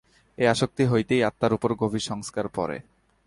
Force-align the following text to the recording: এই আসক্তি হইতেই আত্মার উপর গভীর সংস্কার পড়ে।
এই 0.37 0.47
আসক্তি 0.47 0.83
হইতেই 0.85 1.21
আত্মার 1.23 1.51
উপর 1.53 1.69
গভীর 1.81 2.07
সংস্কার 2.09 2.45
পড়ে। 2.47 2.77